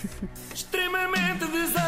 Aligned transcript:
Extremamente 0.54 1.44
desagradável. 1.46 1.82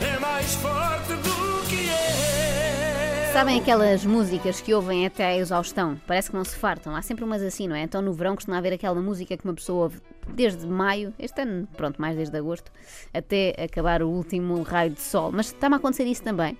É 0.00 0.18
mais 0.18 0.54
forte 0.56 1.14
do 1.14 1.68
que 1.68 1.88
é. 1.88 3.30
Sabem 3.32 3.60
aquelas 3.60 4.04
músicas 4.04 4.60
que 4.60 4.74
ouvem 4.74 5.06
até 5.06 5.24
à 5.24 5.36
exaustão? 5.36 6.00
Parece 6.06 6.30
que 6.30 6.36
não 6.36 6.44
se 6.44 6.56
fartam. 6.56 6.94
Há 6.94 7.02
sempre 7.02 7.24
umas 7.24 7.42
assim, 7.42 7.66
não 7.68 7.76
é? 7.76 7.82
Então 7.82 8.00
no 8.00 8.12
verão 8.12 8.34
costuma 8.34 8.58
haver 8.58 8.72
aquela 8.72 9.00
música 9.00 9.36
que 9.36 9.44
uma 9.44 9.54
pessoa 9.54 9.84
ouve 9.84 10.00
desde 10.28 10.66
maio, 10.66 11.12
este 11.18 11.42
ano, 11.42 11.68
pronto, 11.76 12.00
mais 12.00 12.16
desde 12.16 12.36
agosto, 12.36 12.70
até 13.12 13.54
acabar 13.62 14.02
o 14.02 14.08
último 14.08 14.62
raio 14.62 14.90
de 14.90 15.00
sol. 15.00 15.30
Mas 15.32 15.46
está-me 15.46 15.74
a 15.74 15.78
acontecer 15.78 16.04
isso 16.04 16.22
também. 16.22 16.56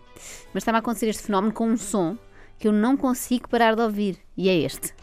Mas 0.52 0.62
está-me 0.62 0.76
a 0.76 0.80
acontecer 0.80 1.08
este 1.08 1.22
fenómeno 1.22 1.52
com 1.52 1.68
um 1.68 1.76
som 1.76 2.16
que 2.58 2.68
eu 2.68 2.72
não 2.72 2.96
consigo 2.96 3.48
parar 3.48 3.74
de 3.74 3.82
ouvir. 3.82 4.18
E 4.36 4.48
é 4.48 4.56
este. 4.56 4.94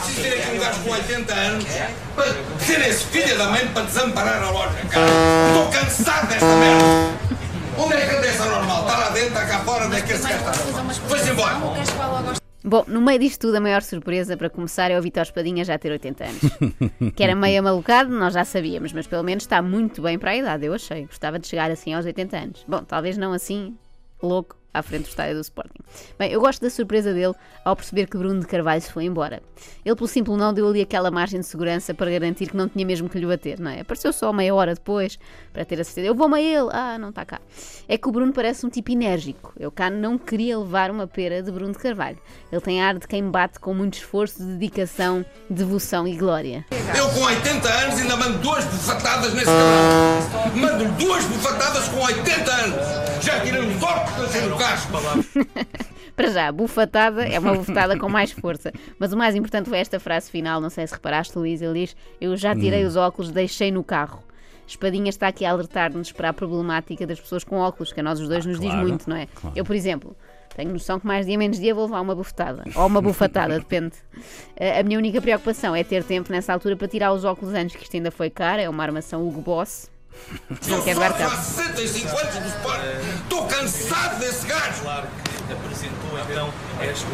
Preciso 0.00 0.22
ter 0.22 0.40
aqui 0.40 0.56
um 0.56 0.58
gajo 0.58 0.80
com 0.82 0.90
80 0.90 1.34
anos 1.34 1.64
para 2.14 2.24
ser 2.58 2.80
esse 2.88 3.04
filho 3.04 3.36
da 3.36 3.46
mãe 3.48 3.66
para 3.68 3.82
desamparar 3.82 4.42
a 4.42 4.50
loja, 4.50 4.78
cara. 4.90 5.06
Estou 5.48 5.70
cansado 5.70 6.28
desta 6.28 6.46
merda. 6.46 6.84
Onde 7.78 7.94
é 7.94 8.06
que 8.06 8.16
anda 8.16 8.26
essa 8.26 8.44
normal? 8.46 8.82
Está 8.82 8.98
lá 8.98 9.08
dentro, 9.10 9.28
está 9.28 9.46
cá 9.46 9.58
fora, 9.60 9.86
onde 9.86 9.96
é 9.96 10.00
que 10.00 10.12
esse 10.12 10.22
gajo 10.22 10.38
está? 10.38 10.52
Foi-se 11.08 11.30
embora. 11.30 12.40
Bom, 12.62 12.84
no 12.88 13.00
meio 13.00 13.18
disto 13.18 13.40
tudo, 13.40 13.56
a 13.56 13.60
maior 13.60 13.82
surpresa 13.82 14.36
para 14.36 14.50
começar 14.50 14.90
é 14.90 14.98
o 14.98 15.02
Vitor 15.02 15.22
Espadinha 15.22 15.64
já 15.64 15.78
ter 15.78 15.90
80 15.92 16.24
anos. 16.24 16.42
que 17.16 17.22
era 17.22 17.34
meio 17.34 17.62
malucado, 17.62 18.10
nós 18.10 18.34
já 18.34 18.44
sabíamos, 18.44 18.92
mas 18.92 19.06
pelo 19.06 19.22
menos 19.22 19.44
está 19.44 19.62
muito 19.62 20.02
bem 20.02 20.18
para 20.18 20.32
a 20.32 20.36
idade, 20.36 20.66
eu 20.66 20.74
achei. 20.74 21.06
Gostava 21.06 21.38
de 21.38 21.46
chegar 21.46 21.70
assim 21.70 21.94
aos 21.94 22.04
80 22.04 22.36
anos. 22.36 22.64
Bom, 22.68 22.82
talvez 22.84 23.16
não 23.16 23.32
assim, 23.32 23.74
louco, 24.22 24.56
à 24.72 24.82
frente 24.82 25.02
do 25.02 25.08
estádio 25.08 25.34
do 25.34 25.40
Sporting. 25.40 25.80
Bem, 26.18 26.30
eu 26.30 26.40
gosto 26.40 26.60
da 26.60 26.70
surpresa 26.70 27.12
dele 27.12 27.34
ao 27.64 27.74
perceber 27.74 28.06
que 28.06 28.16
Bruno 28.16 28.40
de 28.40 28.46
Carvalho 28.46 28.80
se 28.80 28.90
foi 28.90 29.04
embora. 29.04 29.42
Ele, 29.84 29.94
pelo 29.94 30.08
simples 30.08 30.36
não, 30.36 30.52
deu 30.52 30.68
ali 30.68 30.80
aquela 30.80 31.10
margem 31.10 31.40
de 31.40 31.46
segurança 31.46 31.92
para 31.92 32.10
garantir 32.10 32.48
que 32.48 32.56
não 32.56 32.68
tinha 32.68 32.86
mesmo 32.86 33.08
que 33.08 33.18
lhe 33.18 33.26
bater, 33.26 33.58
não 33.58 33.70
é? 33.70 33.80
Apareceu 33.80 34.12
só 34.12 34.32
meia 34.32 34.54
hora 34.54 34.74
depois 34.74 35.18
para 35.52 35.64
ter 35.64 35.80
a 35.80 35.84
certeza. 35.84 36.06
Eu 36.06 36.14
vou-me 36.14 36.36
a 36.36 36.40
ele. 36.40 36.68
Ah, 36.72 36.98
não 36.98 37.10
está 37.10 37.24
cá. 37.24 37.40
É 37.88 37.98
que 37.98 38.08
o 38.08 38.12
Bruno 38.12 38.32
parece 38.32 38.64
um 38.64 38.70
tipo 38.70 38.90
enérgico. 38.90 39.52
Eu 39.58 39.70
cá 39.70 39.90
não 39.90 40.16
queria 40.16 40.58
levar 40.58 40.90
uma 40.90 41.06
pera 41.06 41.42
de 41.42 41.50
Bruno 41.50 41.72
de 41.72 41.78
Carvalho. 41.78 42.18
Ele 42.50 42.60
tem 42.60 42.82
ar 42.82 42.98
de 42.98 43.06
quem 43.06 43.28
bate 43.28 43.58
com 43.58 43.74
muito 43.74 43.94
esforço, 43.94 44.42
dedicação, 44.42 45.24
devoção 45.48 46.06
e 46.06 46.16
glória. 46.16 46.64
Eu 46.96 47.08
com 47.10 47.20
80 47.20 47.68
anos 47.68 48.00
ainda 48.00 48.16
mando 48.16 48.38
duas 48.38 48.64
bufatadas 48.64 49.34
nesse 49.34 49.46
cabrão. 49.46 50.50
Mando 50.54 50.84
duas 50.92 51.24
bufatadas 51.24 51.88
com 51.88 52.00
80 52.00 52.52
anos. 52.52 53.24
Já 53.24 53.40
tirei 53.40 53.60
os 53.60 53.82
óculos 53.82 54.30
casco. 54.32 54.59
Para 56.16 56.30
já, 56.30 56.52
bufatada 56.52 57.24
é 57.24 57.38
uma 57.38 57.54
bufatada 57.54 57.98
com 57.98 58.08
mais 58.08 58.30
força. 58.32 58.72
Mas 58.98 59.12
o 59.12 59.16
mais 59.16 59.34
importante 59.34 59.68
foi 59.68 59.78
esta 59.78 59.98
frase 59.98 60.30
final, 60.30 60.60
não 60.60 60.68
sei 60.68 60.86
se 60.86 60.92
reparaste, 60.94 61.38
Luís, 61.38 61.62
ele 61.62 61.80
diz: 61.86 61.96
Eu 62.20 62.36
já 62.36 62.54
tirei 62.54 62.84
os 62.84 62.96
óculos, 62.96 63.30
deixei 63.30 63.70
no 63.70 63.82
carro. 63.82 64.22
Espadinha 64.66 65.08
está 65.08 65.28
aqui 65.28 65.44
a 65.44 65.50
alertar-nos 65.50 66.12
para 66.12 66.28
a 66.28 66.32
problemática 66.32 67.06
das 67.06 67.18
pessoas 67.18 67.42
com 67.42 67.56
óculos, 67.56 67.92
que 67.92 68.00
a 68.00 68.02
nós 68.02 68.20
os 68.20 68.28
dois 68.28 68.46
nos 68.46 68.60
diz 68.60 68.70
claro, 68.70 68.86
muito, 68.86 69.08
não 69.08 69.16
é? 69.16 69.26
Eu, 69.56 69.64
por 69.64 69.74
exemplo, 69.74 70.14
tenho 70.54 70.70
noção 70.72 71.00
que 71.00 71.06
mais 71.06 71.26
dia 71.26 71.36
menos 71.36 71.58
dia 71.58 71.74
vou 71.74 71.84
levar 71.86 72.00
uma 72.00 72.14
bufetada. 72.14 72.62
Ou 72.76 72.86
uma 72.86 73.00
bufatada, 73.00 73.58
depende. 73.58 73.96
Eh, 74.56 74.78
A 74.78 74.82
minha 74.84 74.96
única 74.98 75.20
preocupação 75.20 75.74
é 75.74 75.82
ter 75.82 76.04
tempo 76.04 76.30
nessa 76.30 76.52
altura 76.52 76.76
para 76.76 76.86
tirar 76.86 77.12
os 77.12 77.24
óculos 77.24 77.52
antes, 77.54 77.74
que 77.74 77.82
isto 77.82 77.96
ainda 77.96 78.10
foi 78.12 78.30
caro, 78.30 78.60
é 78.60 78.68
uma 78.68 78.82
armação 78.82 79.26
Hugo 79.26 79.40
Boss. 79.40 79.90
Não 80.68 80.80
dar 80.94 81.10
Só 81.10 81.16
há 81.24 81.28
cabo. 81.28 81.42
65 81.42 82.08
anos 82.18 82.34
do 82.34 82.48
Sport. 82.48 82.80
Estou 83.22 83.46
cansado 83.46 84.20
desse 84.20 84.46
gajo. 84.46 84.82
Claro 84.82 85.06
que 85.46 85.52
apresentou 85.52 86.18
então 86.30 86.52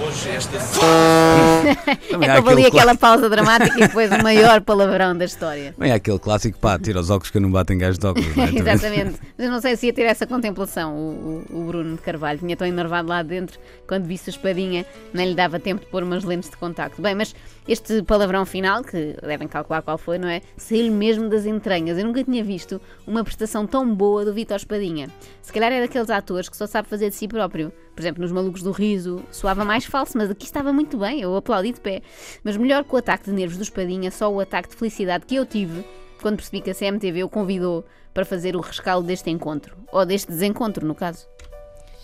hoje 0.04 0.28
esta 0.28 0.58
Também 2.10 2.28
É 2.28 2.36
houve 2.36 2.50
ali 2.50 2.66
aquela 2.66 2.94
pausa 2.94 3.28
dramática 3.30 3.74
e 3.76 3.80
depois 3.86 4.10
o 4.12 4.22
maior 4.22 4.60
palavrão 4.60 5.16
da 5.16 5.24
história. 5.24 5.74
Bem, 5.78 5.90
é 5.90 5.94
aquele 5.94 6.18
clássico, 6.18 6.58
pá, 6.58 6.78
tira 6.78 7.00
os 7.00 7.08
óculos 7.08 7.30
que 7.30 7.38
eu 7.38 7.42
não 7.42 7.50
batem 7.50 7.78
gajos 7.78 7.98
de 7.98 8.06
óculos. 8.06 8.36
não 8.36 8.44
é? 8.44 8.48
Exatamente. 8.54 9.18
Mas 9.38 9.46
eu 9.46 9.50
não 9.50 9.60
sei 9.60 9.76
se 9.76 9.86
ia 9.86 9.92
ter 9.92 10.02
essa 10.02 10.26
contemplação, 10.26 10.94
o, 10.94 11.44
o- 11.50 11.60
o 11.60 11.64
Bruno 11.66 11.96
de 11.96 12.02
Carvalho. 12.02 12.38
Tinha 12.38 12.56
tão 12.56 12.66
enervado 12.66 13.08
lá 13.08 13.22
dentro, 13.22 13.58
quando 13.88 14.04
visse 14.04 14.28
a 14.28 14.32
espadinha, 14.32 14.84
nem 15.14 15.30
lhe 15.30 15.34
dava 15.34 15.58
tempo 15.58 15.84
de 15.84 15.90
pôr 15.90 16.02
umas 16.02 16.22
lentes 16.24 16.50
de 16.50 16.56
contacto. 16.56 17.00
Bem, 17.00 17.14
mas 17.14 17.34
este 17.68 18.02
palavrão 18.02 18.46
final, 18.46 18.84
que 18.84 19.16
devem 19.22 19.48
calcular 19.48 19.82
qual 19.82 19.98
foi, 19.98 20.18
não 20.18 20.28
é? 20.28 20.40
Saiu-lhe 20.56 20.90
mesmo 20.90 21.28
das 21.28 21.46
entranhas. 21.46 21.98
Eu 21.98 22.04
nunca 22.04 22.22
tinha 22.22 22.42
visto 22.44 22.80
uma 23.06 23.24
prestação 23.24 23.66
tão 23.66 23.92
boa 23.92 24.24
do 24.24 24.32
Vitor 24.32 24.56
Espadinha. 24.56 25.10
Se 25.42 25.52
calhar 25.52 25.72
é 25.72 25.80
daqueles 25.80 26.10
atores 26.10 26.48
que 26.48 26.56
só 26.56 26.66
sabe 26.66 26.88
fazer 26.88 27.10
de 27.10 27.16
si 27.16 27.26
próprio. 27.26 27.72
Por 27.94 28.02
exemplo, 28.02 28.22
nos 28.22 28.30
Malucos 28.30 28.62
do 28.62 28.70
Riso 28.70 29.22
soava 29.30 29.64
mais 29.64 29.84
falso, 29.84 30.16
mas 30.16 30.30
aqui 30.30 30.44
estava 30.44 30.72
muito 30.72 30.96
bem, 30.98 31.20
eu 31.20 31.34
aplaudi 31.34 31.72
de 31.72 31.80
pé. 31.80 32.02
Mas 32.44 32.56
melhor 32.56 32.84
que 32.84 32.94
o 32.94 32.98
ataque 32.98 33.24
de 33.24 33.32
nervos 33.32 33.56
do 33.56 33.62
Espadinha, 33.62 34.10
só 34.10 34.32
o 34.32 34.38
ataque 34.38 34.68
de 34.68 34.76
felicidade 34.76 35.26
que 35.26 35.34
eu 35.34 35.44
tive 35.44 35.84
quando 36.20 36.36
percebi 36.36 36.60
que 36.60 36.70
a 36.70 36.74
CMTV 36.74 37.24
o 37.24 37.28
convidou 37.28 37.84
para 38.12 38.24
fazer 38.24 38.56
o 38.56 38.60
rescaldo 38.60 39.06
deste 39.06 39.30
encontro. 39.30 39.76
Ou 39.92 40.06
deste 40.06 40.28
desencontro, 40.28 40.86
no 40.86 40.94
caso. 40.94 41.26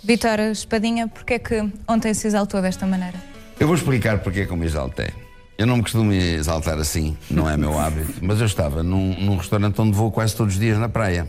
Vitor 0.03 0.41
Espadinha, 0.41 1.09
porque 1.09 1.35
é 1.35 1.39
que 1.39 1.73
ontem 1.89 2.13
se 2.13 2.27
exaltou 2.27 2.61
desta 2.61 2.87
maneira? 2.87 3.19
Eu 3.59 3.67
vou 3.67 3.77
explicar 3.77 4.19
porque 4.19 4.41
é 4.41 4.47
que 4.47 4.51
eu 4.51 4.57
me 4.57 4.67
exaltei. 4.67 5.22
Eu 5.59 5.67
não 5.67 5.77
me 5.77 5.83
costumo 5.83 6.13
exaltar 6.13 6.79
assim, 6.79 7.17
não 7.31 7.49
é 7.49 7.57
meu 7.57 7.79
hábito, 7.79 8.15
mas 8.23 8.41
eu 8.41 8.47
estava 8.47 8.83
num, 8.83 9.15
num 9.21 9.37
restaurante 9.37 9.81
onde 9.81 9.93
vou 9.93 10.11
quase 10.11 10.35
todos 10.35 10.55
os 10.55 10.61
dias 10.61 10.79
na 10.79 10.89
praia, 10.89 11.29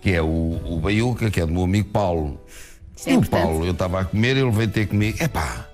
que 0.00 0.12
é 0.12 0.22
o, 0.22 0.60
o 0.66 0.78
Baiuca, 0.80 1.30
que 1.30 1.40
é 1.40 1.46
do 1.46 1.52
meu 1.52 1.64
amigo 1.64 1.88
Paulo. 1.88 2.40
Isto 2.96 3.08
é 3.08 3.12
e 3.12 3.16
o 3.16 3.18
importante. 3.20 3.42
Paulo, 3.42 3.64
eu 3.64 3.72
estava 3.72 4.00
a 4.00 4.04
comer, 4.04 4.36
ele 4.36 4.50
veio 4.50 4.68
ter 4.68 4.86
comigo, 4.86 5.22
epá, 5.22 5.66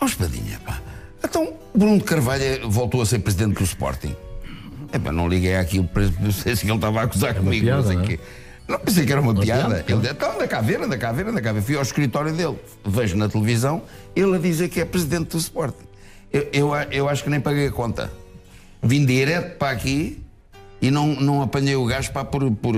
ó 0.00 0.06
espadinha, 0.06 0.60
pá. 0.64 0.80
Então, 1.24 1.54
Bruno 1.74 1.98
de 1.98 2.04
Carvalho 2.04 2.70
voltou 2.70 3.02
a 3.02 3.06
ser 3.06 3.18
presidente 3.20 3.56
do 3.56 3.64
Sporting. 3.64 4.14
Epá, 4.92 5.10
não 5.10 5.28
liguei 5.28 5.56
àquilo, 5.56 5.88
pensei 5.88 6.54
que 6.54 6.66
ele 6.66 6.74
estava 6.74 7.00
a 7.00 7.04
acusar 7.04 7.34
comigo, 7.34 7.64
piada, 7.64 7.82
não 7.82 7.88
sei 7.88 7.98
é? 7.98 8.02
quê. 8.02 8.20
Não 8.68 8.78
pensei 8.78 9.06
que 9.06 9.12
era 9.12 9.20
uma, 9.20 9.34
piada. 9.34 9.76
piada, 9.76 9.84
Ele 9.88 10.00
disse, 10.00 10.12
então 10.12 10.34
anda 10.34 10.46
cá 10.46 10.60
ver, 10.60 10.80
anda 10.82 10.98
cá 10.98 11.10
ver, 11.10 11.26
anda 11.26 11.40
cá 11.40 11.52
ver. 11.52 11.62
Fui 11.62 11.74
ao 11.74 11.82
escritório 11.82 12.32
dele, 12.34 12.58
vejo 12.84 13.16
na 13.16 13.26
televisão, 13.26 13.82
ele 14.14 14.36
a 14.36 14.38
dizer 14.38 14.68
que 14.68 14.78
é 14.78 14.84
presidente 14.84 15.30
do 15.30 15.38
Sporting. 15.38 15.87
Eu, 16.32 16.48
eu, 16.52 16.74
eu 16.90 17.08
acho 17.08 17.24
que 17.24 17.30
nem 17.30 17.40
paguei 17.40 17.68
a 17.68 17.72
conta. 17.72 18.10
Vim 18.82 19.04
direto 19.04 19.56
para 19.58 19.70
aqui 19.70 20.22
e 20.80 20.90
não, 20.90 21.08
não 21.08 21.42
apanhei 21.42 21.74
o 21.74 21.84
gajo 21.84 22.12
para 22.12 22.24
por, 22.24 22.50
por 22.52 22.74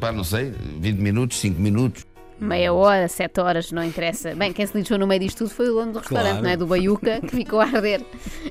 pá, 0.00 0.12
não 0.12 0.24
sei, 0.24 0.52
20 0.80 0.98
minutos, 0.98 1.38
5 1.40 1.60
minutos. 1.60 2.04
Meia 2.40 2.72
hora, 2.72 3.08
sete 3.08 3.40
horas, 3.40 3.72
não 3.72 3.82
interessa. 3.82 4.32
Bem, 4.32 4.52
quem 4.52 4.64
se 4.64 4.76
lixou 4.78 4.96
no 4.96 5.08
meio 5.08 5.20
disto 5.22 5.38
tudo 5.38 5.50
foi 5.50 5.70
o 5.70 5.72
dono 5.74 5.92
do 5.94 5.98
restaurante, 5.98 6.28
Claro. 6.30 6.44
não 6.44 6.50
é? 6.50 6.56
Do 6.56 6.66
Baiuca, 6.68 7.20
que 7.20 7.34
ficou 7.34 7.60
a 7.60 7.64
arder. 7.64 8.00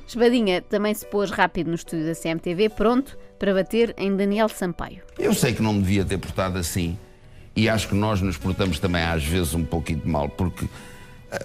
Espadinha 0.06 0.60
também 0.60 0.92
se 0.92 1.06
pôs 1.06 1.30
rápido 1.30 1.68
no 1.68 1.74
estúdio 1.74 2.04
da 2.04 2.14
CMTV, 2.14 2.68
pronto 2.68 3.16
para 3.38 3.54
bater 3.54 3.94
em 3.96 4.14
Daniel 4.14 4.48
Sampaio. 4.50 5.00
Eu 5.18 5.32
sei 5.32 5.54
que 5.54 5.62
não 5.62 5.72
me 5.72 5.80
devia 5.80 6.04
ter 6.04 6.18
portado 6.18 6.58
assim 6.58 6.98
e 7.56 7.66
acho 7.66 7.88
que 7.88 7.94
nós 7.94 8.20
nos 8.20 8.36
portamos 8.36 8.78
também 8.78 9.02
às 9.02 9.24
vezes 9.24 9.54
um 9.54 9.64
pouquinho 9.64 10.00
de 10.00 10.08
mal, 10.08 10.28
porque 10.28 10.66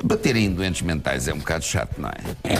bater 0.03 0.35
em 0.35 0.49
doentes 0.51 0.81
mentais 0.81 1.27
é 1.27 1.33
um 1.33 1.37
bocado 1.39 1.63
chato, 1.65 1.99
não 1.99 2.09
é? 2.09 2.13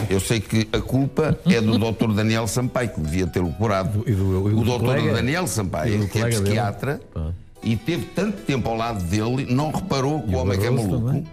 Eu 0.09 0.19
sei 0.19 0.39
que 0.39 0.67
a 0.73 0.79
culpa 0.81 1.37
é 1.45 1.61
do 1.61 1.77
Dr. 1.77 2.11
Daniel 2.13 2.47
Sampaio, 2.47 2.89
que 2.89 2.99
devia 3.01 3.25
ter 3.27 3.39
o 3.41 3.49
curado. 3.49 4.03
E 4.05 4.11
do- 4.11 4.49
e 4.49 4.53
do 4.53 4.59
o 4.59 4.63
Dr. 4.63 4.79
colega- 4.85 5.13
Daniel 5.13 5.47
Sampaio, 5.47 5.99
do 5.99 6.07
que 6.07 6.19
é 6.19 6.23
dele. 6.25 6.41
psiquiatra, 6.41 7.01
e 7.63 7.75
teve 7.77 8.05
tanto 8.07 8.37
tempo 8.43 8.67
ao 8.69 8.75
lado 8.75 9.03
dele, 9.05 9.45
não 9.49 9.71
reparou 9.71 10.21
que 10.21 10.35
o 10.35 10.37
homem 10.37 10.59
que 10.59 10.65
é 10.65 10.69
maluco. 10.69 11.07
também. 11.07 11.25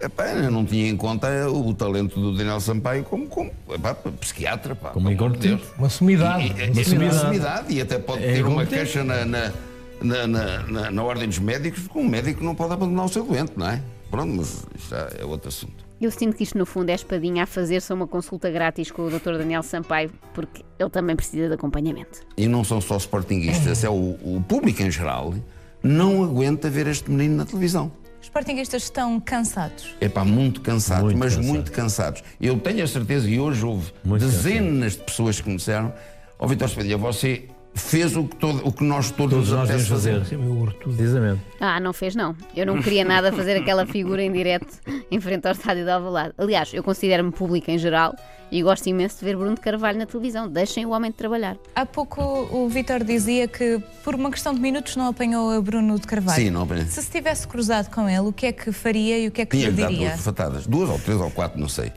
Epá, 0.00 0.24
eu 0.30 0.50
não 0.50 0.64
tinha 0.64 0.88
em 0.88 0.96
conta 0.96 1.48
o 1.48 1.72
talento 1.72 2.18
do 2.20 2.36
Daniel 2.36 2.58
Sampaio 2.58 3.04
como, 3.04 3.28
como 3.28 3.52
epá, 3.72 3.94
psiquiatra. 4.20 4.74
Pá, 4.74 4.88
Como 4.90 5.08
incompetente. 5.08 5.62
Uma 5.78 5.88
sumidade. 5.88 6.46
E- 6.48 6.50
Uma 6.50 6.72
uma 6.72 6.84
sumidade. 6.84 7.20
sumidade 7.20 7.72
e 7.72 7.80
até 7.80 7.98
pode 8.00 8.24
É 8.24 8.32
ter 8.34 8.44
uma 8.44 8.66
queixa 8.66 9.04
na, 9.04 9.24
na, 9.24 9.52
na, 10.02 10.26
na, 10.26 10.58
na- 10.66 10.90
na 10.90 11.02
ordem 11.04 11.28
dos 11.28 11.38
médicos, 11.38 11.82
porque 11.84 12.00
um 12.00 12.08
médico 12.08 12.42
não 12.42 12.52
pode 12.56 12.72
abandonar 12.72 13.04
o 13.04 13.08
seu 13.08 13.22
doente, 13.22 13.52
não 13.56 13.68
é? 13.70 13.80
Pronto, 14.12 14.34
mas 14.36 14.66
já 14.90 15.08
é 15.18 15.24
outro 15.24 15.48
assunto. 15.48 15.84
Eu 15.98 16.10
sinto 16.10 16.36
que 16.36 16.42
isto, 16.42 16.58
no 16.58 16.66
fundo, 16.66 16.90
é 16.90 16.94
espadinha 16.94 17.44
a 17.44 17.46
fazer-se 17.46 17.90
uma 17.92 18.06
consulta 18.06 18.50
grátis 18.50 18.90
com 18.90 19.06
o 19.06 19.10
Dr. 19.10 19.38
Daniel 19.38 19.62
Sampaio, 19.62 20.10
porque 20.34 20.62
ele 20.78 20.90
também 20.90 21.16
precisa 21.16 21.48
de 21.48 21.54
acompanhamento. 21.54 22.20
E 22.36 22.46
não 22.46 22.62
são 22.62 22.78
só 22.80 22.96
sportinguistas, 22.98 23.82
é 23.82 23.88
o, 23.88 23.94
o 24.22 24.44
público 24.46 24.82
em 24.82 24.90
geral 24.90 25.34
não 25.82 26.22
aguenta 26.22 26.68
ver 26.68 26.86
este 26.88 27.10
menino 27.10 27.36
na 27.38 27.46
televisão. 27.46 27.90
Os 28.20 28.26
sportinguistas 28.26 28.82
estão 28.84 29.18
cansados. 29.18 29.96
É 30.00 30.08
pá, 30.08 30.24
muito 30.24 30.60
cansados, 30.60 31.04
Muito 31.04 31.18
mas 31.18 31.34
cansado. 31.34 31.52
muito 31.52 31.72
cansados. 31.72 32.22
Eu 32.40 32.58
tenho 32.60 32.84
a 32.84 32.86
certeza, 32.86 33.28
e 33.28 33.40
hoje 33.40 33.64
houve 33.64 33.92
Muito 34.04 34.20
dezenas 34.26 34.92
de 34.92 34.98
pessoas 35.04 35.40
que 35.40 35.48
me 35.48 35.56
disseram: 35.56 35.92
Ó 36.38 36.46
Vitor 36.46 36.68
Espadilha, 36.68 36.98
você 36.98 37.48
fez 37.74 38.16
o 38.16 38.24
que, 38.24 38.36
todo, 38.36 38.66
o 38.66 38.72
que 38.72 38.84
nós 38.84 39.10
todos, 39.10 39.48
Todos 39.48 39.70
nós 39.70 39.88
fazer. 39.88 40.24
Sim, 40.26 40.36
meu. 40.36 40.66
Precisamente. 40.78 41.40
Ah, 41.60 41.80
não 41.80 41.92
fez 41.92 42.14
não. 42.14 42.36
Eu 42.54 42.66
não 42.66 42.80
queria 42.82 43.04
nada 43.04 43.32
fazer 43.32 43.56
aquela 43.56 43.86
figura 43.86 44.22
em 44.22 44.32
direto 44.32 44.66
em 45.10 45.20
frente 45.20 45.46
ao 45.46 45.52
estádio 45.52 45.84
de 45.84 45.90
Alvalade. 45.90 46.34
Aliás, 46.36 46.72
eu 46.72 46.82
considero-me 46.82 47.32
pública 47.32 47.70
em 47.72 47.78
geral 47.78 48.14
e 48.50 48.62
gosto 48.62 48.86
imenso 48.86 49.18
de 49.18 49.24
ver 49.24 49.36
Bruno 49.36 49.54
de 49.54 49.60
Carvalho 49.60 49.98
na 49.98 50.06
televisão. 50.06 50.48
Deixem 50.48 50.84
o 50.84 50.90
homem 50.90 51.10
de 51.10 51.16
trabalhar. 51.16 51.56
Há 51.74 51.86
pouco 51.86 52.20
o 52.22 52.68
Vitor 52.68 53.02
dizia 53.02 53.48
que 53.48 53.82
por 54.04 54.14
uma 54.14 54.30
questão 54.30 54.52
de 54.52 54.60
minutos 54.60 54.94
não 54.96 55.06
apanhou 55.08 55.50
a 55.50 55.60
Bruno 55.60 55.98
de 55.98 56.06
Carvalho. 56.06 56.42
Sim, 56.42 56.50
não 56.50 56.62
apanhei. 56.62 56.84
Se 56.86 57.02
se 57.02 57.10
tivesse 57.10 57.48
cruzado 57.48 57.90
com 57.90 58.08
ele, 58.08 58.20
o 58.20 58.32
que 58.32 58.46
é 58.46 58.52
que 58.52 58.70
faria 58.70 59.18
e 59.18 59.28
o 59.28 59.30
que 59.30 59.40
é 59.42 59.46
que 59.46 59.56
Tinha 59.56 59.70
lhe 59.70 59.76
diria? 59.76 60.10
duas 60.10 60.20
fatadas, 60.20 60.66
duas 60.66 60.90
ou 60.90 60.98
três 60.98 61.18
ou 61.20 61.30
quatro, 61.30 61.58
não 61.58 61.68
sei. 61.68 61.92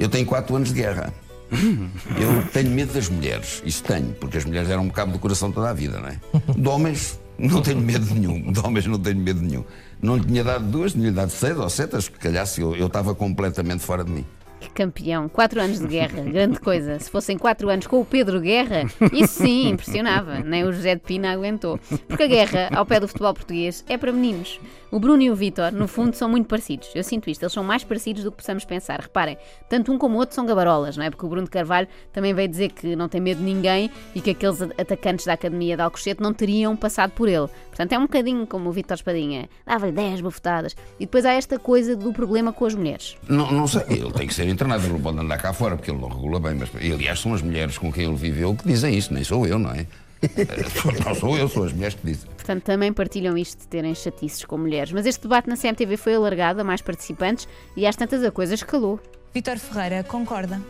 Eu 0.00 0.08
tenho 0.08 0.26
quatro 0.26 0.56
anos 0.56 0.70
de 0.72 0.74
guerra. 0.74 1.12
Eu 1.52 2.46
tenho 2.52 2.70
medo 2.70 2.94
das 2.94 3.08
mulheres, 3.08 3.62
isso 3.64 3.82
tenho, 3.84 4.12
porque 4.14 4.38
as 4.38 4.44
mulheres 4.44 4.70
eram 4.70 4.84
um 4.84 4.88
bocado 4.88 5.12
do 5.12 5.18
coração 5.18 5.52
toda 5.52 5.70
a 5.70 5.74
vida, 5.74 6.00
não 6.00 6.08
é? 6.08 6.20
De 6.56 6.68
homens, 6.68 7.20
não 7.38 7.60
tenho 7.60 7.80
medo 7.80 8.06
nenhum. 8.14 8.50
De 8.52 8.60
homens, 8.60 8.86
não 8.86 8.98
tenho 8.98 9.18
medo 9.18 9.40
nenhum. 9.40 9.64
Não 10.00 10.16
lhe 10.16 10.24
tinha 10.24 10.42
dado 10.42 10.64
duas, 10.64 10.92
tinha-lhe 10.92 11.12
dado 11.12 11.30
seis 11.30 11.56
ou 11.58 11.68
sete, 11.68 12.10
calhasse 12.12 12.60
eu, 12.60 12.74
eu 12.74 12.86
estava 12.86 13.14
completamente 13.14 13.80
fora 13.80 14.02
de 14.02 14.10
mim. 14.10 14.26
Que 14.62 14.70
campeão. 14.70 15.28
Quatro 15.28 15.60
anos 15.60 15.80
de 15.80 15.86
guerra, 15.88 16.22
grande 16.24 16.60
coisa. 16.60 16.98
Se 17.00 17.10
fossem 17.10 17.36
quatro 17.36 17.68
anos 17.68 17.88
com 17.88 18.00
o 18.00 18.04
Pedro 18.04 18.40
Guerra, 18.40 18.84
isso 19.12 19.42
sim, 19.42 19.70
impressionava. 19.70 20.38
Nem 20.38 20.62
o 20.62 20.72
José 20.72 20.94
de 20.94 21.00
Pina 21.00 21.32
aguentou. 21.32 21.80
Porque 22.06 22.22
a 22.22 22.26
guerra, 22.28 22.68
ao 22.72 22.86
pé 22.86 23.00
do 23.00 23.08
futebol 23.08 23.34
português, 23.34 23.84
é 23.88 23.98
para 23.98 24.12
meninos. 24.12 24.60
O 24.92 25.00
Bruno 25.00 25.22
e 25.22 25.30
o 25.30 25.34
Vítor, 25.34 25.72
no 25.72 25.88
fundo, 25.88 26.14
são 26.14 26.28
muito 26.28 26.46
parecidos. 26.46 26.90
Eu 26.94 27.02
sinto 27.02 27.30
isto, 27.30 27.42
eles 27.42 27.52
são 27.52 27.64
mais 27.64 27.82
parecidos 27.82 28.22
do 28.22 28.30
que 28.30 28.36
possamos 28.36 28.64
pensar. 28.64 29.00
Reparem, 29.00 29.38
tanto 29.68 29.90
um 29.90 29.96
como 29.96 30.16
o 30.16 30.18
outro 30.18 30.34
são 30.34 30.44
gabarolas, 30.44 30.98
não 30.98 31.04
é? 31.04 31.08
Porque 31.08 31.24
o 31.24 31.28
Bruno 31.30 31.44
de 31.44 31.50
Carvalho 31.50 31.88
também 32.12 32.34
veio 32.34 32.46
dizer 32.46 32.72
que 32.72 32.94
não 32.94 33.08
tem 33.08 33.18
medo 33.18 33.38
de 33.38 33.44
ninguém 33.44 33.90
e 34.14 34.20
que 34.20 34.30
aqueles 34.30 34.60
atacantes 34.60 35.24
da 35.24 35.32
Academia 35.32 35.76
de 35.76 35.82
Alcochete 35.82 36.20
não 36.20 36.34
teriam 36.34 36.76
passado 36.76 37.10
por 37.12 37.26
ele. 37.26 37.48
Portanto, 37.68 37.92
é 37.92 37.98
um 37.98 38.02
bocadinho 38.02 38.46
como 38.46 38.68
o 38.68 38.72
Vítor 38.72 38.96
Espadinha. 38.96 39.48
Dava-lhe 39.64 39.92
10 39.92 40.20
bafetadas. 40.20 40.76
E 41.00 41.06
depois 41.06 41.24
há 41.24 41.32
esta 41.32 41.58
coisa 41.58 41.96
do 41.96 42.12
problema 42.12 42.52
com 42.52 42.66
as 42.66 42.74
mulheres. 42.74 43.16
Não, 43.26 43.50
não 43.50 43.66
sei, 43.66 43.84
ele 43.88 44.12
tem 44.12 44.26
que 44.26 44.34
ser 44.34 44.46
internado, 44.52 44.84
ele 44.84 44.92
não 44.92 45.00
pode 45.00 45.18
andar 45.18 45.38
cá 45.38 45.52
fora 45.52 45.76
porque 45.76 45.90
ele 45.90 46.00
não 46.00 46.08
regula 46.08 46.38
bem. 46.38 46.54
Mas, 46.54 46.70
e, 46.80 46.92
aliás, 46.92 47.20
são 47.20 47.34
as 47.34 47.42
mulheres 47.42 47.78
com 47.78 47.92
quem 47.92 48.04
ele 48.04 48.16
viveu 48.16 48.54
que 48.54 48.66
dizem 48.66 48.96
isso, 48.96 49.12
nem 49.12 49.24
sou 49.24 49.46
eu, 49.46 49.58
não 49.58 49.70
é? 49.70 49.86
não 51.04 51.14
sou 51.14 51.36
eu, 51.36 51.48
são 51.48 51.64
as 51.64 51.72
mulheres 51.72 51.94
que 51.94 52.06
dizem. 52.06 52.30
Portanto, 52.30 52.62
também 52.62 52.92
partilham 52.92 53.36
isto 53.36 53.60
de 53.60 53.68
terem 53.68 53.94
chatices 53.94 54.44
com 54.44 54.56
mulheres. 54.56 54.92
Mas 54.92 55.06
este 55.06 55.22
debate 55.22 55.48
na 55.48 55.56
CMTV 55.56 55.96
foi 55.96 56.14
alargado 56.14 56.60
a 56.60 56.64
mais 56.64 56.80
participantes 56.80 57.48
e 57.76 57.86
às 57.86 57.96
tantas 57.96 58.22
a 58.22 58.30
coisa 58.30 58.54
escalou. 58.54 59.00
Vítor 59.34 59.58
Ferreira, 59.58 60.04
concorda? 60.04 60.60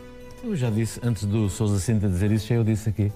Eu 0.43 0.55
já 0.55 0.69
disse, 0.69 0.99
antes 1.03 1.25
do 1.25 1.49
Sousa 1.49 1.79
Cinta 1.79 2.07
dizer 2.07 2.31
isso, 2.31 2.47
já 2.47 2.55
eu 2.55 2.63
disse 2.63 2.89
aqui. 2.89 3.11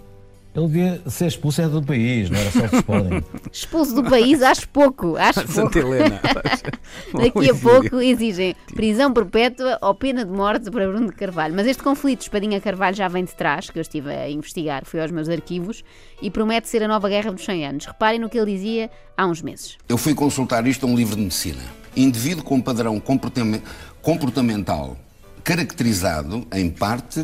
Ele 0.57 0.67
devia 0.67 1.01
ser 1.05 1.27
expulso 1.27 1.61
é 1.61 1.67
do 1.67 1.83
país, 1.83 2.31
não 2.31 2.39
era 2.39 2.49
só 2.49 2.61
o 2.61 2.79
Sporting. 2.79 3.23
Expulso 3.53 3.93
do 3.93 4.03
país, 4.03 4.41
acho 4.41 4.67
pouco. 4.69 5.15
Acho 5.15 5.41
pouco. 5.41 5.51
Santa 5.53 5.77
Helena. 5.77 6.19
Daqui 7.13 7.51
a 7.51 7.53
pouco 7.53 8.01
exigem 8.01 8.55
prisão 8.73 9.13
perpétua 9.13 9.77
ou 9.83 9.93
pena 9.93 10.25
de 10.25 10.31
morte 10.31 10.71
para 10.71 10.87
Bruno 10.87 11.11
de 11.11 11.13
Carvalho. 11.15 11.53
Mas 11.55 11.67
este 11.67 11.83
conflito 11.83 12.21
Espadinha 12.21 12.59
Carvalho 12.59 12.95
já 12.95 13.07
vem 13.07 13.23
de 13.23 13.35
trás, 13.35 13.69
que 13.69 13.77
eu 13.77 13.81
estive 13.83 14.09
a 14.09 14.27
investigar, 14.31 14.83
fui 14.83 14.99
aos 14.99 15.11
meus 15.11 15.29
arquivos, 15.29 15.83
e 16.19 16.31
promete 16.31 16.67
ser 16.67 16.81
a 16.81 16.87
nova 16.87 17.07
guerra 17.07 17.31
dos 17.31 17.45
100 17.45 17.67
anos. 17.67 17.85
Reparem 17.85 18.19
no 18.19 18.27
que 18.27 18.39
ele 18.39 18.51
dizia 18.51 18.89
há 19.15 19.27
uns 19.27 19.43
meses. 19.43 19.77
Eu 19.87 19.95
fui 19.97 20.15
consultar 20.15 20.65
isto 20.65 20.87
a 20.87 20.89
um 20.89 20.95
livro 20.95 21.15
de 21.15 21.21
medicina. 21.21 21.61
Indivíduo 21.95 22.43
com 22.43 22.59
padrão 22.59 22.99
comportame- 22.99 23.61
comportamental 24.01 24.97
caracterizado, 25.43 26.45
em 26.51 26.69
parte, 26.69 27.23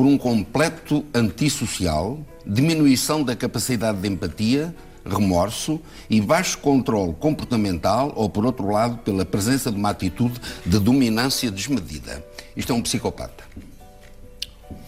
por 0.00 0.06
um 0.06 0.16
completo 0.16 1.04
antissocial, 1.12 2.18
diminuição 2.46 3.22
da 3.22 3.36
capacidade 3.36 3.98
de 3.98 4.08
empatia, 4.08 4.74
remorso 5.04 5.78
e 6.08 6.22
baixo 6.22 6.56
controle 6.56 7.12
comportamental, 7.20 8.10
ou, 8.16 8.26
por 8.30 8.46
outro 8.46 8.70
lado, 8.70 8.96
pela 9.02 9.26
presença 9.26 9.70
de 9.70 9.76
uma 9.76 9.90
atitude 9.90 10.40
de 10.64 10.78
dominância 10.78 11.50
desmedida. 11.50 12.24
Isto 12.56 12.72
é 12.72 12.74
um 12.74 12.80
psicopata. 12.80 13.44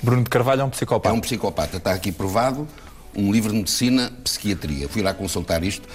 Bruno 0.03 0.25
de 0.25 0.31
Carvalho 0.31 0.63
é 0.63 0.65
um 0.65 0.69
É 0.69 0.71
psicopata. 0.71 1.15
um 1.15 1.21
psicopata, 1.21 1.77
está 1.77 1.93
aqui 1.93 2.11
provado, 2.11 2.67
um 3.15 3.31
livro 3.31 3.53
de 3.53 3.59
medicina, 3.59 4.11
psiquiatria. 4.25 4.89
Fui 4.89 5.03
lá 5.03 5.13
consultar 5.13 5.63
isto. 5.63 5.87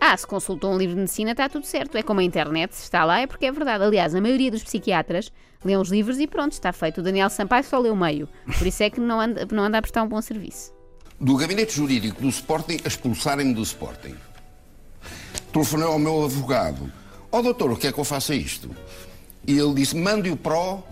Ah, 0.00 0.16
se 0.16 0.26
consultou 0.26 0.72
um 0.72 0.78
livro 0.78 0.94
de 0.94 1.00
medicina 1.00 1.32
está 1.32 1.48
tudo 1.48 1.66
certo. 1.66 1.96
É 1.96 2.02
como 2.02 2.20
a 2.20 2.22
internet, 2.22 2.74
se 2.74 2.84
está 2.84 3.04
lá 3.04 3.20
é 3.20 3.26
porque 3.26 3.46
é 3.46 3.52
verdade. 3.52 3.82
Aliás, 3.84 4.14
a 4.14 4.20
maioria 4.20 4.50
dos 4.50 4.62
psiquiatras 4.62 5.32
lê 5.64 5.76
os 5.76 5.88
livros 5.88 6.18
e 6.20 6.26
pronto, 6.26 6.52
está 6.52 6.72
feito. 6.72 6.98
O 7.00 7.02
Daniel 7.02 7.30
Sampaio 7.30 7.64
só 7.64 7.78
leu 7.78 7.96
meio. 7.96 8.28
Por 8.58 8.66
isso 8.66 8.82
é 8.82 8.90
que 8.90 9.00
não 9.00 9.20
anda, 9.20 9.46
não 9.50 9.64
anda 9.64 9.78
a 9.78 9.82
prestar 9.82 10.02
um 10.02 10.08
bom 10.08 10.20
serviço. 10.20 10.72
do 11.18 11.36
gabinete 11.36 11.74
jurídico 11.74 12.20
do 12.20 12.28
Sporting 12.28 12.78
a 12.84 12.88
expulsarem-me 12.88 13.54
do 13.54 13.62
Sporting. 13.62 14.14
Telefonei 15.52 15.86
ao 15.86 15.98
meu 15.98 16.24
advogado. 16.24 16.92
Ó 17.32 17.42
doutor, 17.42 17.72
o 17.72 17.76
que 17.76 17.86
é 17.86 17.92
que 17.92 17.98
eu 17.98 18.04
faço 18.04 18.32
a 18.32 18.34
isto? 18.34 18.70
E 19.46 19.58
ele 19.58 19.74
disse, 19.74 19.96
mande-o 19.96 20.36
para 20.36 20.58
o... 20.58 20.82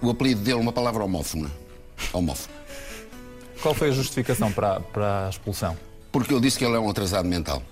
O 0.00 0.10
apelido 0.10 0.40
dele, 0.40 0.58
uma 0.58 0.72
palavra 0.72 1.04
homófona. 1.04 1.50
Homófona. 2.12 2.54
Qual 3.62 3.74
foi 3.74 3.88
a 3.88 3.92
justificação 3.92 4.52
para, 4.52 4.80
para 4.80 5.26
a 5.26 5.30
expulsão? 5.30 5.76
Porque 6.16 6.32
eu 6.32 6.40
disse 6.40 6.58
que 6.58 6.64
ele 6.64 6.74
é 6.74 6.78
um 6.78 6.88
atrasado 6.88 7.28
mental. 7.28 7.62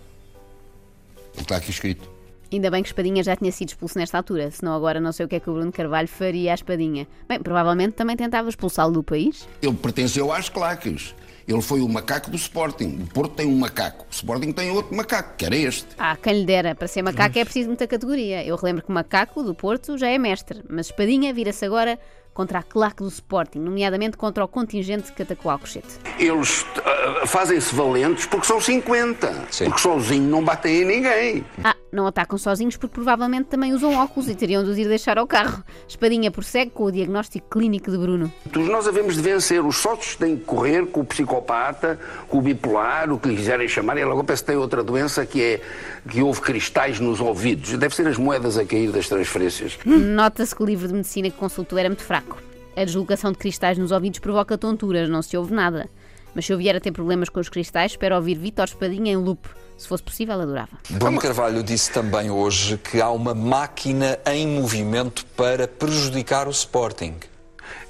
Está 1.34 1.56
aqui 1.56 1.70
escrito. 1.70 2.06
Ainda 2.52 2.70
bem 2.70 2.82
que 2.82 2.90
Espadinha 2.90 3.22
já 3.22 3.34
tinha 3.34 3.50
sido 3.50 3.70
expulso 3.70 3.98
nesta 3.98 4.18
altura, 4.18 4.50
senão 4.50 4.74
agora 4.74 5.00
não 5.00 5.12
sei 5.12 5.24
o 5.24 5.28
que 5.30 5.36
é 5.36 5.40
que 5.40 5.48
o 5.48 5.54
Bruno 5.54 5.72
Carvalho 5.72 6.06
faria 6.06 6.52
à 6.52 6.54
Espadinha. 6.54 7.08
Bem, 7.26 7.40
provavelmente 7.40 7.94
também 7.94 8.14
tentava 8.14 8.46
expulsá-lo 8.46 8.92
do 8.92 9.02
país. 9.02 9.48
Ele 9.62 9.72
pertenceu 9.72 10.30
às 10.30 10.50
claques. 10.50 11.14
Ele 11.48 11.62
foi 11.62 11.80
o 11.80 11.88
macaco 11.88 12.30
do 12.30 12.36
Sporting. 12.36 12.98
O 13.04 13.06
Porto 13.14 13.34
tem 13.34 13.46
um 13.46 13.56
macaco. 13.56 14.04
O 14.10 14.12
Sporting 14.12 14.52
tem 14.52 14.70
outro 14.70 14.94
macaco, 14.94 15.38
que 15.38 15.46
era 15.46 15.56
este. 15.56 15.88
Ah, 15.96 16.14
quem 16.14 16.40
lhe 16.40 16.44
dera, 16.44 16.74
para 16.74 16.86
ser 16.86 17.00
macaco 17.00 17.38
é 17.38 17.44
preciso 17.44 17.68
muita 17.68 17.86
categoria. 17.86 18.44
Eu 18.44 18.56
relembro 18.56 18.84
que 18.84 18.90
o 18.90 18.92
macaco 18.92 19.42
do 19.42 19.54
Porto 19.54 19.96
já 19.96 20.08
é 20.08 20.18
mestre, 20.18 20.62
mas 20.68 20.88
Espadinha 20.88 21.32
vira-se 21.32 21.64
agora 21.64 21.98
contra 22.34 22.58
a 22.58 22.62
claque 22.62 23.02
do 23.02 23.08
Sporting, 23.08 23.60
nomeadamente 23.60 24.16
contra 24.16 24.44
o 24.44 24.48
contingente 24.48 25.12
que 25.12 25.22
atacou 25.22 25.50
Alcochete. 25.50 26.00
Eles 26.18 26.66
ah, 26.84 27.26
fazem-se 27.26 27.74
valentes 27.74 28.26
porque 28.26 28.46
são 28.46 28.60
50. 28.60 29.46
Porque 29.64 29.80
sozinho 29.80 30.28
não 30.28 30.44
batem 30.44 30.82
em 30.82 30.84
ninguém. 30.84 31.46
Ah, 31.62 31.76
não 31.94 32.06
atacam 32.06 32.36
sozinhos 32.36 32.76
porque 32.76 32.94
provavelmente 32.94 33.46
também 33.46 33.72
usam 33.72 33.94
óculos 33.94 34.28
e 34.28 34.34
teriam 34.34 34.64
de 34.64 34.70
os 34.70 34.78
ir 34.78 34.88
deixar 34.88 35.18
ao 35.18 35.26
carro. 35.26 35.62
Espadinha 35.86 36.30
prossegue 36.30 36.70
com 36.70 36.84
o 36.84 36.92
diagnóstico 36.92 37.48
clínico 37.48 37.90
de 37.90 37.96
Bruno. 37.96 38.32
Todos 38.52 38.68
nós 38.68 38.86
havemos 38.86 39.14
de 39.14 39.22
vencer. 39.22 39.64
Os 39.64 39.76
sócios 39.76 40.16
têm 40.16 40.36
que 40.36 40.44
correr 40.44 40.86
com 40.86 41.00
o 41.00 41.04
psicopata, 41.04 41.98
com 42.28 42.38
o 42.38 42.42
bipolar, 42.42 43.12
o 43.12 43.18
que 43.18 43.28
lhe 43.28 43.36
quiserem 43.36 43.68
chamar. 43.68 43.96
Ele 43.96 44.10
agora 44.10 44.24
parece 44.24 44.42
que 44.42 44.48
tem 44.48 44.56
outra 44.56 44.82
doença 44.82 45.24
que 45.24 45.42
é 45.42 45.60
que 46.08 46.20
houve 46.20 46.40
cristais 46.40 47.00
nos 47.00 47.20
ouvidos. 47.20 47.72
Deve 47.78 47.94
ser 47.94 48.06
as 48.06 48.18
moedas 48.18 48.58
a 48.58 48.64
cair 48.64 48.90
das 48.90 49.08
transferências. 49.08 49.78
Nota-se 49.84 50.54
que 50.54 50.62
o 50.62 50.66
livro 50.66 50.88
de 50.88 50.94
medicina 50.94 51.30
que 51.30 51.36
consultou 51.36 51.78
era 51.78 51.88
muito 51.88 52.02
fraco. 52.02 52.42
A 52.76 52.84
deslocação 52.84 53.30
de 53.30 53.38
cristais 53.38 53.78
nos 53.78 53.92
ouvidos 53.92 54.18
provoca 54.18 54.58
tonturas, 54.58 55.08
não 55.08 55.22
se 55.22 55.36
ouve 55.36 55.54
nada. 55.54 55.88
Mas 56.34 56.46
se 56.46 56.52
eu 56.52 56.58
vier 56.58 56.74
a 56.74 56.80
ter 56.80 56.90
problemas 56.90 57.28
com 57.28 57.38
os 57.38 57.48
cristais, 57.48 57.92
espero 57.92 58.16
ouvir 58.16 58.34
Vítor 58.34 58.64
Espadinha 58.64 59.12
em 59.12 59.16
loop. 59.16 59.48
Se 59.76 59.88
fosse 59.88 60.02
possível, 60.02 60.40
adorava. 60.40 60.78
Bruno 60.90 61.18
Carvalho 61.20 61.62
disse 61.62 61.90
também 61.90 62.30
hoje 62.30 62.78
que 62.78 63.00
há 63.00 63.10
uma 63.10 63.34
máquina 63.34 64.18
em 64.26 64.46
movimento 64.46 65.26
para 65.36 65.66
prejudicar 65.68 66.46
o 66.46 66.50
Sporting. 66.50 67.14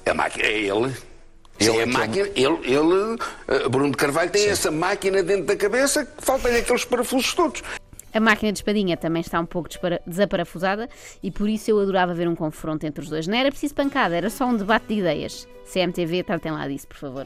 A 0.05 0.13
máquina 0.13 0.45
é 0.45 0.59
ele. 0.59 0.93
Ele 1.57 1.71
Sim, 1.71 1.77
é 1.79 1.83
a 1.83 1.85
que- 1.85 1.93
máquina, 1.93 2.27
ele, 2.35 2.57
ele 2.63 3.17
eh, 3.47 3.69
Bruno 3.69 3.91
de 3.91 3.97
Carvalho, 3.97 4.29
tem 4.29 4.47
essa 4.49 4.69
máquina 4.69 5.23
dentro 5.23 5.45
da 5.45 5.55
cabeça 5.55 6.03
que 6.05 6.11
faltam-lhe 6.23 6.57
aqueles 6.57 6.83
parafusos 6.83 7.33
todos. 7.33 7.63
A 8.13 8.19
máquina 8.19 8.51
de 8.51 8.59
espadinha 8.59 8.97
também 8.97 9.21
está 9.21 9.39
um 9.39 9.45
pouco 9.45 9.69
desaparafusada 10.07 10.89
e 11.23 11.29
por 11.31 11.47
isso 11.49 11.69
eu 11.71 11.79
adorava 11.79 12.13
ver 12.13 12.27
um 12.27 12.35
confronto 12.35 12.85
entre 12.85 13.03
os 13.03 13.09
dois. 13.09 13.27
Não 13.27 13.37
era 13.37 13.49
preciso 13.49 13.73
pancada, 13.75 14.15
era 14.15 14.29
só 14.29 14.45
um 14.45 14.55
debate 14.57 14.87
de 14.87 14.95
ideias. 14.95 15.47
CMTV, 15.71 16.23
tratem 16.23 16.51
lá 16.51 16.67
disso, 16.67 16.87
por 16.87 16.97
favor. 16.97 17.25